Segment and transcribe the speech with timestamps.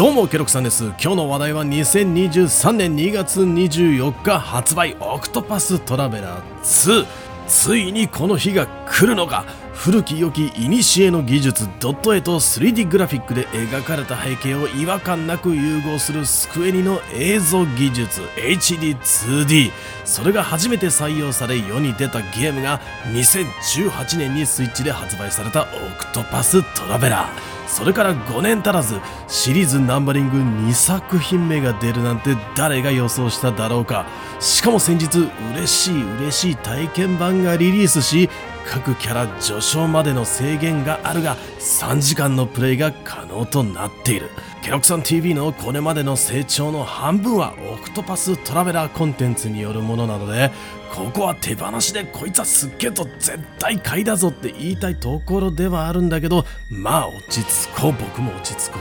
[0.00, 0.84] どうもケロクさんです。
[0.84, 7.06] 今日の話題は2023年2月24日発売オクトパストラベラー2
[7.46, 9.44] ついにこの日が来るのか。
[9.74, 19.70] 古き良き古の技術ドット絵と 3D グラフィックで描かれた背景を違和感なく融合するスクエニの映像技術 HD2D
[20.06, 22.80] それが初めて採用され世に出たゲームが
[23.12, 25.66] 2018年にスイッチで発売されたオ
[25.98, 27.59] クトパストラベラー。
[27.72, 34.06] それから5年足らずシリーズナンバリング2作品目が出るなんて誰が予想しただろうか。
[34.40, 38.28] しかも先日嬉しい嬉しい体験版がリリースし
[38.66, 44.30] 各キャラ序章までの制限があるが3時間のプレイが可能となっている。
[44.70, 50.52] ケロクサン TV のこれまでの成長の半分はオクトパストラベラーコンテンツによるものなので
[50.94, 57.92] ここは手放しでこいつはすっげえと絶対買いだぞって言いたいところではあるんだけどまあ落ち着こう。
[57.94, 58.78] 僕も落ち着こ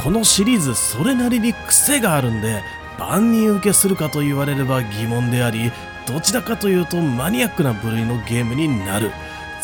[0.00, 0.02] う。
[0.02, 2.62] このシリーズそれなりに癖があるんで
[2.98, 5.70] 万人受けするかと言われれば疑問であり
[6.06, 9.10] どちらかというとマニアックな部類のゲームになる。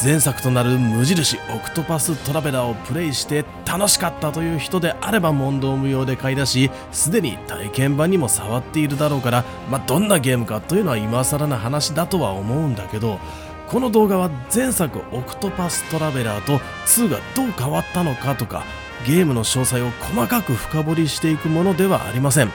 [0.00, 13.18] 前作となる無印オクトパストラベラーをプレイして楽しかったという人であれば問答無用で買い出しすでに体験版にも触っているだろうから、まあ、どんなゲームかというのは今更な話だとは思うんだけど
[13.68, 18.64] この動画は前作オクトパストラベラーと2がどう変わったのかとか
[19.06, 22.52] ゲームの詳細を細かく深掘りしていくものではありません。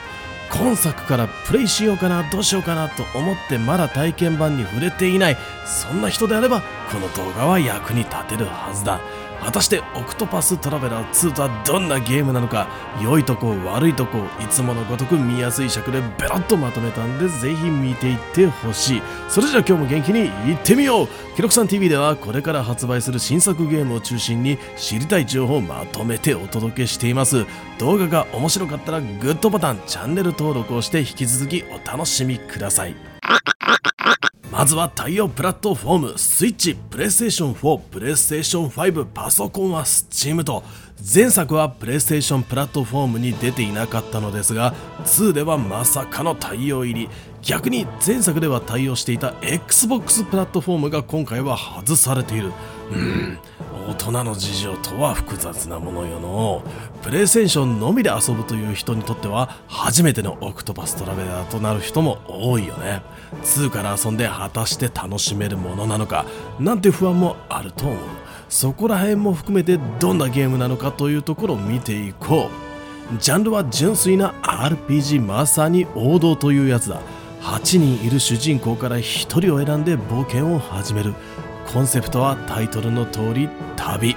[0.50, 9.00] 今作からプレイしようかなどうしようかなと思ってまだ体験版に触れていないそんな人であればこの動画は役に立てるはずだ。
[9.40, 12.68] 果たしてオクトパストラベラー2とはどんなゲームなのか
[13.02, 19.02] 良いとこ悪いとこいつものごとく見やすい尺でベロッとまとめたんでぜひ見ていってほしい。
[19.28, 27.46] それじゃあ今日も元気にいってみよう記録さん TV ではこれから発売する新作ゲームを中心に知りたい情報をまとめてお届けしています。
[27.78, 32.94] 動画が面白かったらグッドボタンチャンネル登録をして引き続きお楽しみください。
[34.68, 40.62] ずは対応プラットフォームスイッチプレイステーション4プレイステーション5パソコンはスチームと。
[41.14, 44.74] 前作はプレイステーションプラットフォームに出ていなかったのですが
[45.04, 47.08] 2ではまさかの対応入り。
[47.40, 52.52] 逆に前作では対応していた XBOX プラットフォームが今回は外されている。
[52.92, 53.38] うん。
[53.98, 56.62] 人の事情とは複雑なものよの。
[57.02, 63.02] プレイステーションのみで遊ぶという人にとっては初めてのオクトパストラベラーとなる人も多いよね。
[63.42, 66.24] 2から遊んで果たして楽しめるものなのか
[66.58, 67.98] なんて不安もあると思う。
[68.48, 72.48] そこら辺も含めてどんなゲームなのかというところを見ていこ
[73.14, 73.18] う。
[73.18, 77.00] ジャンルは純粋な RPG まさに王道というやつだ。
[77.42, 79.02] 8人いる主人公から1
[79.40, 81.14] 人を選んで冒険を始める。
[81.72, 84.16] コンセプトはタイトルの通り旅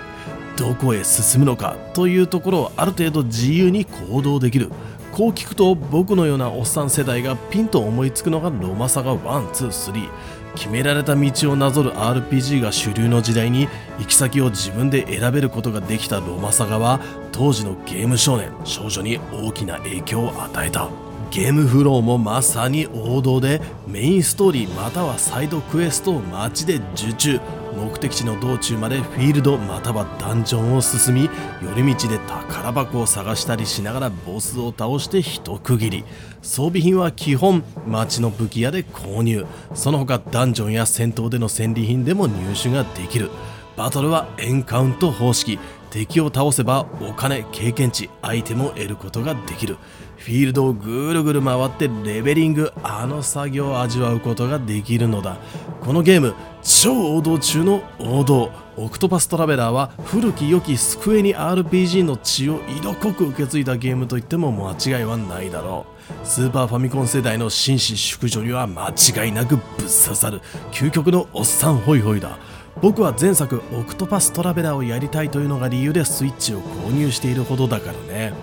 [0.58, 4.70] どこへ進むのかというところをある程度自由に行動できる。
[5.12, 10.10] こう聞くと僕のようなおっさん世代がピンと思いつくのがロマサガ123
[10.56, 13.68] 決められた道をなぞる RPG が主流の時代に
[14.00, 17.02] 行き先を自分で選べることができたロマサガは
[17.32, 20.90] 当時のゲーム少年少女に大きな影響を与えた。
[21.30, 27.40] ゲームフローもまさに王道でメインストーリーまたはサイドクエストを街で受注。
[27.76, 31.30] 目的地の道中までフィールドまたはダンジョンを進み
[31.64, 36.04] 寄り道で宝箱を探したりしながらボスを倒して一区切り。
[36.42, 39.46] 装備品は基本街の武器屋で購入。
[39.74, 43.30] その他ダンジョンや戦闘での戦利品でも入手ができる。
[43.78, 45.58] バトルはエンカウント方式。
[45.92, 49.78] 敵を倒せばお金経験値アイテムを得ることができる。
[50.22, 55.38] フィールドをぐるぐる回ってレベリングあの作業を味わうことができるのだ。
[55.82, 65.88] このゲーム超王道中の王道オクトパストラベラーは古き良きスクエニ RPG の血を色濃く受け継いだゲームといっても間違いはないだろ
[66.24, 66.28] う。
[66.28, 72.38] スーパーファミコン世代の紳士淑女には間違いなくぶっ刺さる究極のおっさんホイホイだ。
[72.80, 78.34] 僕は前作オクトパストラベラーをやりたいというのが理由でスイッチを購入しているほどだからね。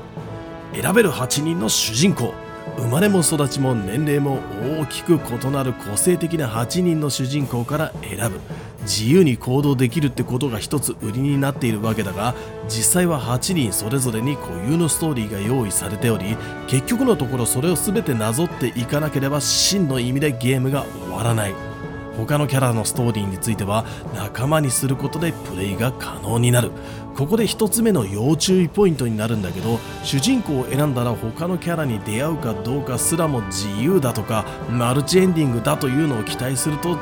[0.74, 2.34] 選べる8人の主人公
[2.76, 4.40] 生まれも育ちも年齢も
[4.80, 8.40] 大きく異なる個性的な8人の主人公から選ぶ
[8.82, 12.34] 自由に行動できるってことが一つ売りになっているわけだが
[12.68, 16.36] 実際は8人それぞれに固有のストーリーが用意されており
[16.68, 21.77] 結局のところそれを全てなぞっていかなければ真の意味でゲームが終わらない。
[22.26, 23.84] 他のキャラのストーリーについては
[24.14, 26.72] 仲間にすることでプレイが可能になる。
[27.16, 36.96] ここで1つ目の要注意ポイントになるんだけど主人公を選んだら他のキャラに出会うかどうかすらも自由だとかマルチエンディングだというのを期待すると違う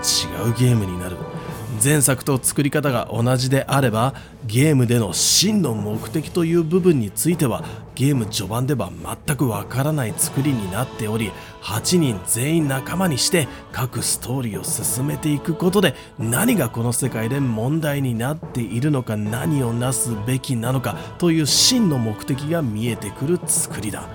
[0.59, 1.19] ゲームになる。
[1.83, 4.15] 前作と作り方が同じであれば
[4.47, 7.65] ゲームでの真の目的という部分については
[7.95, 8.91] ゲーム序盤では
[9.27, 11.33] 全くわからない作りになっており
[11.63, 24.09] 8人全員仲間にして各ストーリーを進めていくことで何がこの世界で問題になっているのか何をなすべきなのかという真の目的が見えてくる作りだ。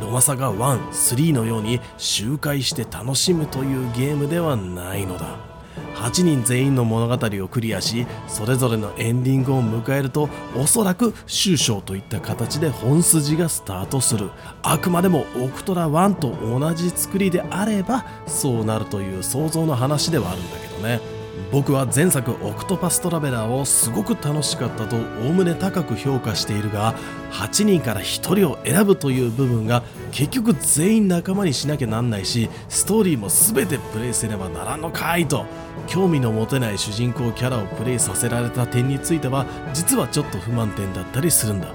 [0.00, 5.55] ロマサガ1、3のように周回して楽しむというゲームではないのだ。
[5.96, 14.30] 8人全員の物語をクリアしそれぞれのエンディングを迎えるとおそらく終章といった形で本筋がスタートする。
[14.62, 21.15] あくまでもオクトラ1と同じ作りであればそうなるという想像の話ではあるんだけどね。
[21.52, 26.94] 僕は前作「オクトパストラベラー」をすごく楽しかったとおおむね高く評価しているが
[27.32, 35.44] 8人から1人を選ぶという部分が結局全員仲間にしなきゃなんないしストーリーも全てプレイせねばならんのかいと
[35.86, 41.68] 興味の持てない主人公キャラをプレイさせられた点については実はちょっと不満点だったりするんだ。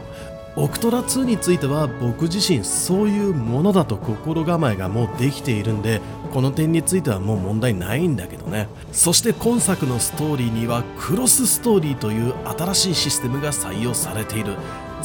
[0.57, 6.01] オクトラ2については僕自身そういうものだと心構えがもうできているんで
[6.33, 8.67] この点についてはもう問題ないんだけどね。
[8.91, 14.55] そして今作のストーリーにはクロスストーリーという新しいシステムが採用されている。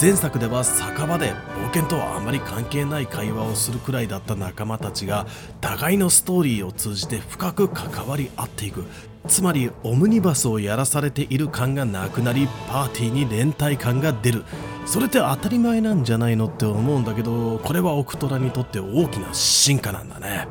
[0.00, 5.26] 前作では酒場で冒険とはあまり関係ない会話をするくらいだった仲間たちが
[5.62, 8.84] 互いのストーリーを通じて深く関わり合っていく。
[9.26, 14.44] つまりオムニバスをやらされている感がなくなりパーティーに連帯感が出る。
[14.86, 20.48] それって当たり前なんじゃないのって思うんだけどこれはオクトラにとって大きな進化なんだね。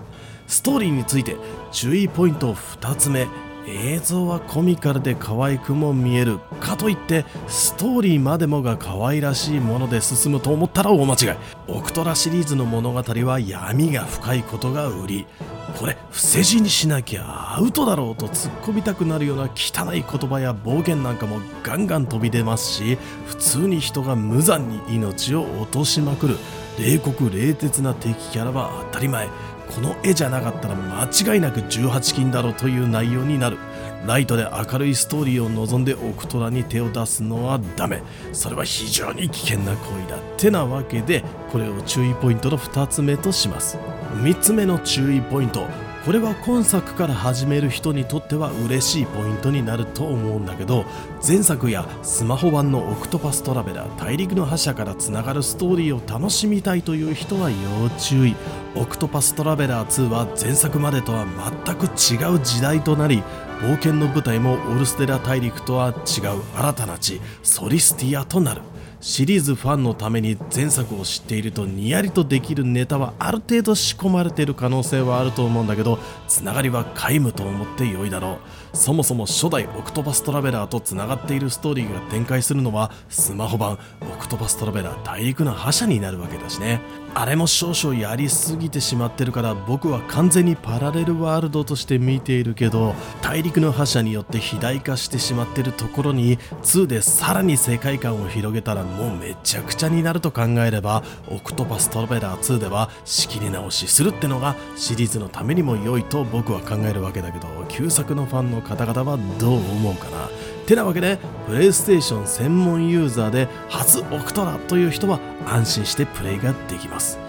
[0.48, 1.38] ストーリーについて
[1.72, 3.28] 注意ポイント2つ目。
[3.68, 6.38] 映像はコミカルで可愛くも見える。
[6.60, 11.38] かといってストーリーまでもが可愛らしいもので進むと思ったら大間違い。
[11.68, 15.28] オクトラシリーズの物語は闇が深いことが売り。
[15.78, 26.38] これ伏せ字にしなきゃアウトだろうと突っ込みたくなるような汚い言葉や暴言なんかもガンガン飛び出ますし普通に人が無残に命を落としまくる。
[26.80, 29.28] 冷酷冷徹な敵キャラは当たり前。
[29.74, 33.58] この絵じゃなかったら間違いなく18禁だろうという内容になる。
[34.06, 38.04] ライトで明るいストーリーを望んでオクトラに手を出すのはダメ。
[38.32, 43.78] それは非常に危険な行為だってなわけでこれを注意ポイントの2つ目とします。
[44.24, 45.68] 3つ目の注意ポイント。
[46.06, 50.86] これは今作から始める人にとっては嬉しいポイントになると思うんだけど
[51.28, 58.36] 前作やスマホ版のオクトパストラベラー大陸の覇者からつながるストーリーを楽しみたいという人は要注意。
[58.76, 61.26] オクトパストラベラー2は前作までとは
[61.66, 63.24] 全く違う時代となり
[63.62, 68.62] 冒険の舞台もオルステラ大陸とは違う新たな地ソリスティアとなる。
[69.08, 78.65] シリーズファンのために前作を知っているとにやりとできるネタはある程度仕込まれている可能性はあると思うんだけどつながりは皆無と思って良いだろう。
[78.76, 87.06] そもそも初代オクトパストラベラーとつながっているストーリーが展開するのはスマホ版オクトパストラベラー大陸の覇者になるわけだしね。
[87.18, 110.30] あれも少々やりすぎてしまってるから僕は完全にパラレルワールドとして見ているけど大陸の覇者によって肥大化してしまってるところに2でさらに世界観を広げたらもうめちゃくちゃになると考えればオクトパストラベラー2では仕切り直しするってのがシリーズのためにも良いと僕は考えるわけだけど旧作のファンの方々はどう思うかな。
[110.66, 117.20] てなわけでプレイステーション専門ユーザーで初オクトラという人は安心してプレイができます。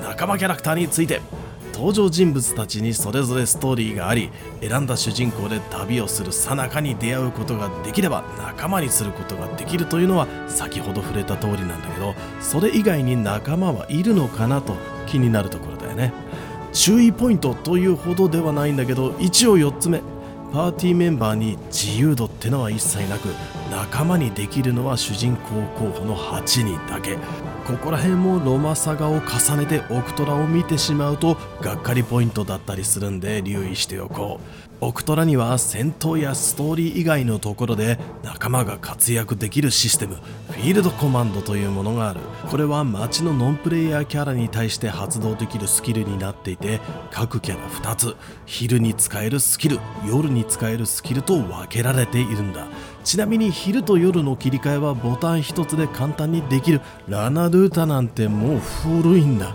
[0.00, 1.20] 仲間キャラクターについて
[1.76, 4.30] 登場人物たちにそれぞれストーリーがあり
[4.62, 14.74] 選んだ主人公で旅をするさなかに出会うことができれば仲間にすることができるというのは先ほど触れた通りなんだけどそれ以外に仲間はいるのかなと
[15.06, 16.14] 気になるところだよね。
[16.72, 20.00] 注意ポイントというほどではないんだけど一応4つ目。
[20.52, 23.26] パーティーメンバーに自由度ってのは一切なく
[23.70, 27.18] 仲間にできるのは主人公候補の8人だけ。
[27.66, 34.66] ここら辺もロマサガを重ねてオクトラを見てしまうとがっかりポイントだったりするんで留意しておこう。
[34.80, 42.20] オクトラには戦闘やストーリー以外のところで仲間が活躍できるシステムフィールドコマンドというものがある。
[42.48, 46.80] これは街のノンプレイヤーキャラに対して発動できるスキルになっていて
[47.10, 52.68] 各キャラ2つ昼に使えるスキル夜に使えるスキルと分けられているんだ。
[53.06, 56.80] ちなみに昼と夜の切り替えはボタン1つで簡単にできる。
[57.08, 59.54] ラナルータなんてもう古いんだ。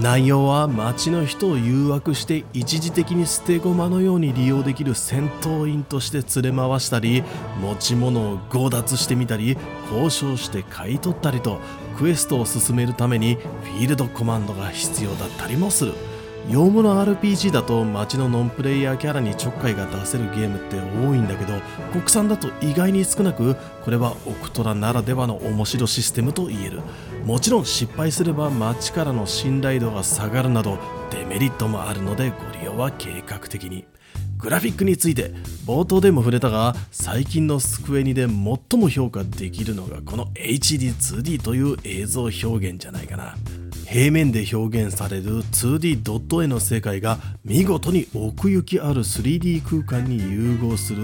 [0.00, 7.22] 内容は街の人を誘惑して一時的に捨て駒のように利用できる戦闘員として連れ回したり
[7.60, 9.58] 持ち物を強奪してみたり
[9.92, 11.60] 交渉して買い取ったりと
[11.98, 16.15] クエストを進めるためにフィールドコマンドが必要だったりもする。
[16.48, 21.60] 洋物 RPG だと街のノンプレイヤーキャラにちょっかいが出せるゲームって多いんだけど
[21.92, 26.80] 国産だと意外に少なくこれはオクトラならではの面白システムと言える。
[27.24, 30.78] もちろん失敗すれば街からの信頼度が下がるなど
[31.10, 33.84] デメリットもあるのでご利用は計画的に。
[34.38, 35.32] グラフィックについて
[35.66, 43.34] 冒頭でも触れたが最近のスクエニで最も評価できるのがこの HD2D という映像表現じゃないかな。
[43.88, 51.02] 平面で表現される 2D ドット絵の世界が見事に奥行きある 3D 空間に融合する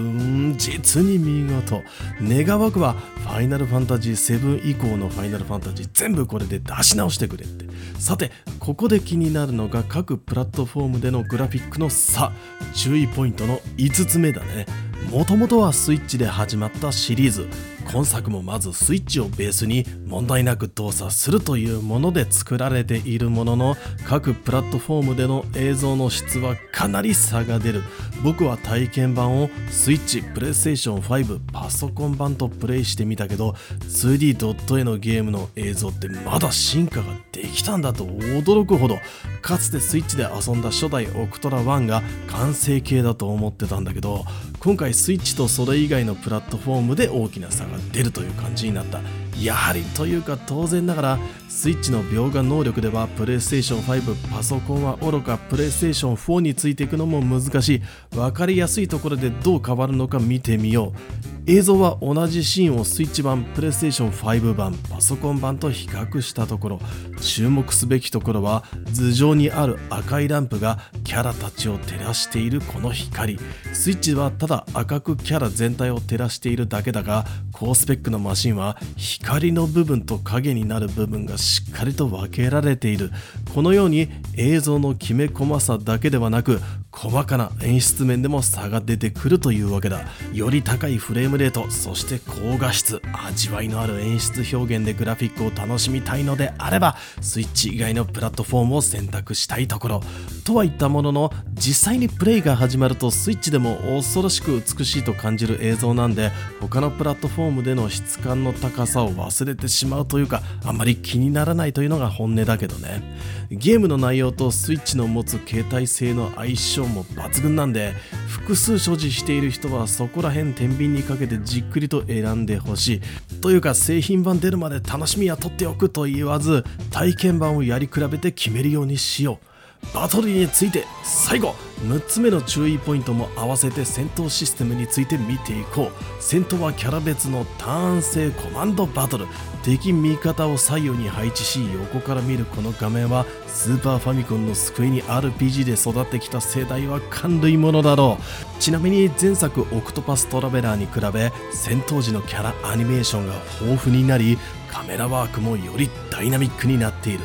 [0.57, 1.81] 実に見事。
[2.21, 7.65] 願わくはファイナルファンタジー7以降のファイナルファンタジー全部これで出し直してくれって。
[7.99, 12.33] さてここで気になるのが各プラットフォームでのグラフィックの差。
[12.73, 14.65] 注意ポイントの5つ目だね。
[15.09, 17.47] もともとはスイッチで始まったシリーズ。
[17.91, 23.75] 今作もまずスイッチをベースに問題なく動作するというもので作られているものの
[24.05, 27.83] 各プラットフォームでの映像の質はかなり差が出る。
[28.23, 38.97] 僕は体験版をスイッチプレイステーション5パソコン版とプレイしてみたけど 2D ドットへのゲームの映像ってまだ進化ができたんだと驚くほど
[39.41, 44.23] かつてスイッチで遊んだ初代オクトラ1が完成形だと思ってたんだけど
[44.59, 49.01] 今回スイッチとそれ以外のプラットフォームで大きな差がが出るという感じになった。
[49.41, 57.81] やはりというか当然ながらスイッチの描画能力ではプレイステーション5パソコンはおろかプレイステーション4についていくのも難しい。
[58.11, 61.23] 分かりやすいところでどう変わるのか見てみよう。
[61.45, 66.79] 映像は同じシーンをスイッチ版プレイステーション5版パソコン版と比較したところ
[67.19, 68.63] 注目すべきところは
[68.93, 73.37] 頭上にある赤いランプがキャラたちを照らしているこの光。
[73.73, 83.09] スイッチはただ赤くキャラ全体を照らしているだけだが高スペックのマシンは光光の部分と影になる部分がしっかりと分けられている。
[83.55, 86.59] このように映像のきめ細さだけではなく
[86.93, 90.01] 細かな演出面でも差が出てくるというわけだ。
[90.31, 100.01] より高いフレームレートそして高画質味わいのある演出表現でグラフィックを楽しみたいのであればスイッチ以外のプラットフォームを選択したいところ。
[100.45, 113.01] とは言ったものの実際にプレイが始まるとスイッチでも恐ろしく美しいと感じる映像なんで他のプラットフォームでの質感の高さを忘れてしまうというかあんまり気にならないというのが本音だけどね。
[113.49, 117.93] ゲームの内容とスイッチの持つ携帯性の相性も抜群なんで
[118.27, 123.01] 複数所持している人はそこら辺天秤にかけてじっくりと選んでほしい。
[123.41, 129.45] というか製品版出るまで楽しみは取っておくと言わず体験版をやり比べて決めるようにしよう。
[129.93, 135.91] バトルについて最後6つ目の注意ポイントも合わせて戦闘システムについて見ていこう。
[136.21, 139.25] 戦闘はキャラ別のターン制コマンドバトル。
[139.63, 148.61] 敵味方を左右に配置し横から見るこの画面はスーパーファミコンの救いに RPG で育ってきた世代は感類ものだろう。
[148.61, 154.37] ちなみに前作オクトパストラベラーに比べ戦闘時のキャラアニメーションが豊富になり
[154.69, 157.19] カメラワークもよりダイナミックになっている。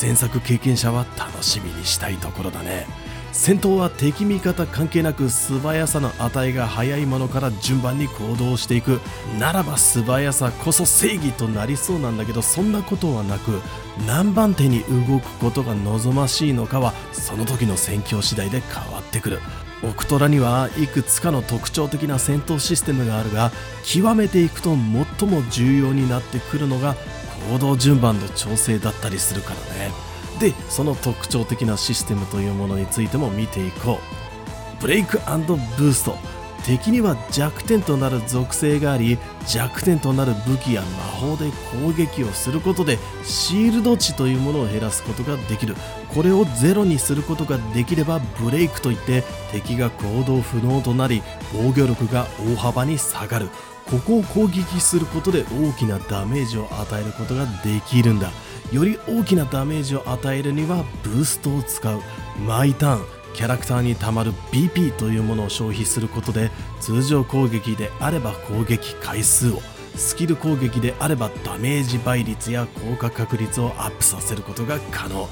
[0.00, 2.86] 前作経験者は楽しみにしたいところだね。
[3.32, 9.00] 戦闘は敵味方関係なく素早さの値が速いものから順番に行動していく。
[9.38, 13.60] ならば素早さこそ正義となりそうなんだけどそんなことはなく
[14.06, 19.40] 何番手に動くことが望ましいのかはその時の戦況次第で変わってくる。
[19.82, 23.50] オクトラにはいくつかの特徴的な戦闘システムがあるが
[23.82, 24.76] 極めていくと
[25.18, 26.96] 最も重要になってくるのが
[27.50, 29.56] 行動順番の調整だったりするから
[29.86, 30.09] ね。
[30.40, 34.00] でその特徴的なシステムというものについても見ていこ
[34.78, 34.80] う。
[34.80, 36.16] ブレイクブースト
[36.64, 41.50] 敵には弱点となる属性があり弱点となる武器や魔法で
[41.82, 45.74] 攻撃をすることでシールド値というものを減らすことができる。
[46.14, 53.48] これをゼロにすることができればブレイクといって敵が行動不能となり防御力が大幅に下がる。
[53.90, 58.30] ここを攻撃することで大きなダメージを与えることができるんだ。
[58.72, 62.00] より大きなダメージを与えるにはブーストを使う。
[62.46, 66.50] マイターンキャラクターにたまる BP というものを消費することで
[66.80, 69.60] 通常攻撃であれば攻撃回数を
[69.96, 75.28] スキル攻撃であればダメージ倍率や効果確率をアップさせることが可能。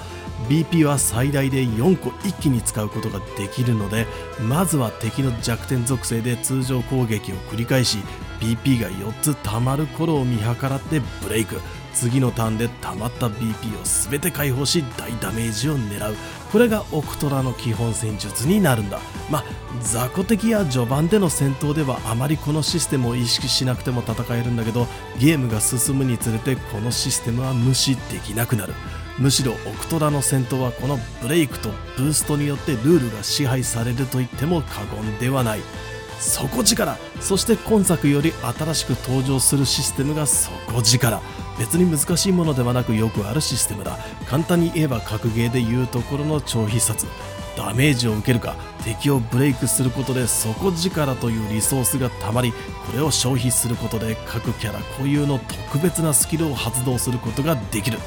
[0.49, 4.07] BP は最大で4個一気に使うことができるので
[4.49, 7.99] まずは敵の弱点属性で通常攻撃を繰り返し
[8.41, 11.61] BP が4つ溜まる頃を見計らってブレイク。
[11.99, 16.15] 次のターンで溜まった BP を全て解放し大ダメージを狙う。
[16.53, 19.01] これがオクトラの基本戦術になるんだ。
[19.29, 19.45] まあ
[19.83, 24.87] 雑魚敵や序盤での戦闘ではあまりこのシステムを意識しなくても戦えるんだけど
[25.19, 28.75] ゲームが進むにつれてこのシステムは無視できなくなる。
[29.19, 35.61] むしろオクトラの戦闘はこのブレイクとブーストによってルールが支配されると言っても過言ではない。
[36.21, 36.97] 底力。
[37.21, 41.21] そして今作より新しく登場するシステムが底力。
[41.59, 43.99] 別に難しいものではなくよくあるシステムだ。
[44.27, 47.07] 簡単に言えば格ゲーでいうところの超必殺。
[47.57, 55.41] ダメージを受けるか敵をブレイクすることで底力というリソースがたまりこれを消費することで各キャラ固有の
[55.73, 57.99] 特別なスキルを発動することができる。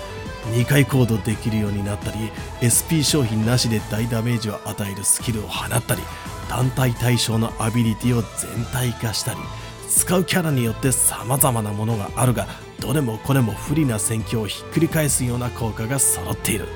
[0.54, 2.32] 2回行動できるようになったり
[2.66, 6.02] SP 商品なしで大ダメージを与えるスキルを放ったり
[6.50, 9.40] 団体対象のアビリティを全体化したり
[9.88, 12.48] 使うキャラによって様々なものがあるが
[12.82, 16.68] どれもこれも不利な戦況をひっくり返すような効果が揃っている。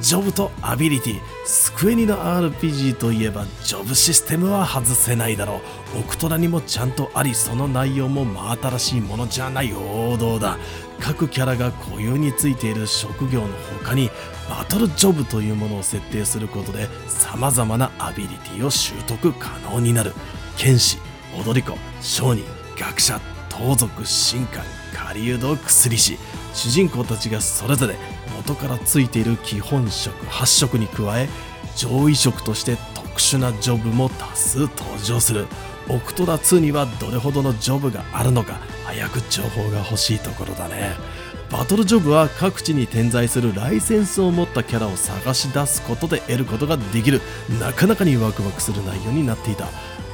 [0.00, 5.60] ジョブとアビリティスクエニの RPG といえばジョブシステムは外せないだろ
[5.96, 6.00] う。
[6.00, 10.56] オクトラにもちゃんとありその内容も真新しいものじゃない王道だ。
[11.00, 13.48] 各キャラが固有についている職業の
[13.82, 14.10] 他に
[14.48, 20.12] バトルジョブというものを設定することで様々なアビリティを習得可能になる。
[20.56, 20.98] 剣士
[21.44, 22.44] 踊り子商人
[22.78, 23.20] 学者
[23.58, 26.16] 盗賊神官狩人薬師
[26.54, 27.96] 主人公たちがそれぞれ
[28.36, 31.28] 元からついている基本色8色に加え
[31.76, 34.70] 上位色として特殊なジョブも多数登
[35.04, 35.46] 場する。
[35.88, 40.94] オクトラ2にはどれほどのジョブがあるのか早く情報が欲しいところだね。
[41.50, 47.22] バトルジョブは各地に点在するライセンスを持ったキャラを探し出すことで得ることができる。
[47.58, 49.66] なかなかにワクワクする内容になっていた。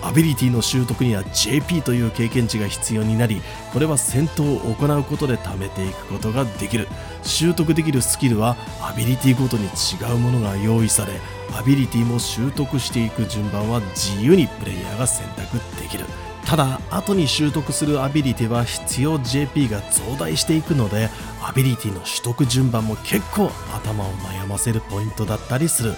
[0.05, 3.41] アビリティの習得には JP という経験値が必要になり
[3.73, 6.89] これは戦闘を行うことで貯めていくことができる。
[7.23, 9.69] 習得できるスキルはアビリティごとに違
[10.15, 11.15] うものが用意され
[11.59, 16.05] アビリティも習得していく順番は自由にプレイヤーが選択できる。
[16.45, 21.09] ただ後に習得するアビリティは必要 JP が増大していくので
[21.43, 25.95] アビリティの取得順番も結構頭を悩ませるポイントだったりする。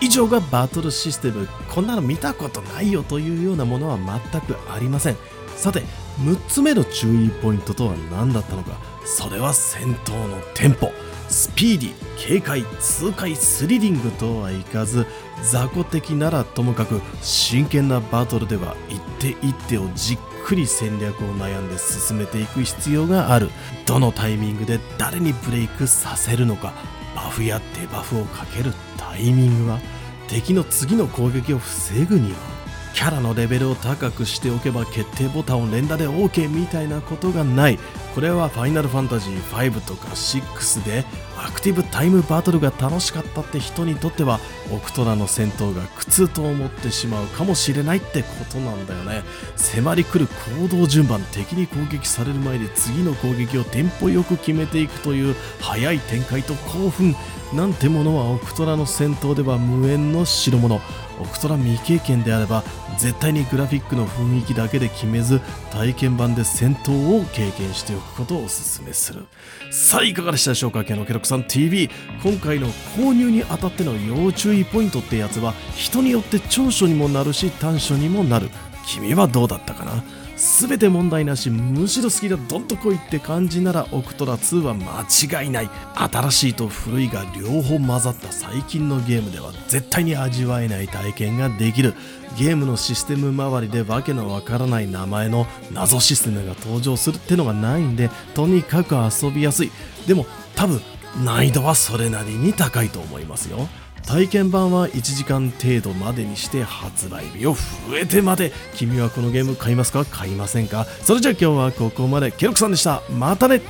[0.00, 1.48] 以上がバトルシステム。
[1.68, 5.16] こんなの見たことないよというようなものは全くありません。
[5.56, 5.82] さて
[6.20, 8.78] 6つ目の注意ポイントとは何だったのか。
[9.04, 10.92] それは戦闘のテンポ。
[11.28, 15.06] スピーディ警戒痛快スリリングとはいかず
[15.42, 23.50] 雑魚的ならともかく真剣なバトルでは一手一手をじっくり戦略を悩んで進めていく必要がある。
[23.86, 26.72] どのタイミングで誰にブレイクさせるのか。
[27.16, 28.72] バフやデバフをかける。
[29.16, 29.80] タイミングは
[30.28, 32.36] 敵の次の攻撃を防ぐには
[32.94, 37.78] キャラのレベルを高くしておけば決定ボタンを連打で OK みたいなことがない。
[38.14, 41.04] これはファイナルファンタジー5とか6で
[41.36, 44.40] アクティブタイムバトルが楽しかったって人にとっては
[44.72, 49.22] オクトラの戦闘が苦痛と思ってしまうかもしれないってことなんだよね。
[49.56, 50.26] 迫り来る
[50.60, 57.14] 行動順番敵に攻撃される前で次の攻撃をテンポよく決めていくという早い展開と興奮。
[57.52, 60.80] なんてものはオクトラの戦闘では無縁の代物。
[61.18, 62.62] オクトラ未経験であれば
[62.98, 69.26] 絶対にグラフィックの雰囲気だけで決めず体験版で戦闘を経験しておくことをお勧めする。
[69.70, 71.90] さあいかがでしたでしょうかケノケロさん TV
[72.22, 78.50] 今回の購入にあたっての要注意ポイントってやつは人によって長所にもなるし短所にもなる。
[78.86, 80.04] 君はどうだったかな？
[80.36, 85.70] 全て問題なしむしろ好きだどんと来いって感じならオクトラ2は間違いない。
[85.94, 91.94] 新しいと古いが両方混ざった最近のゲームでは絶対に味わえない体験ができる。
[92.38, 99.72] ゲームのシステム周りでわけのわからない名前の謎システムが登場するってのがないんでとにかく遊びやすい。
[100.06, 100.80] でも多分
[101.24, 103.68] 難易度はそれなりに高いと思いますよ。
[104.06, 108.52] 体験版は1時間程度までにして発売日を増えてまで。
[108.76, 110.04] 君はこのゲーム買いますか？
[110.04, 110.84] 買いませんか？
[111.02, 112.30] それじゃあ今日はここまで。
[112.30, 113.02] ケロクさんでした。
[113.10, 113.60] またね。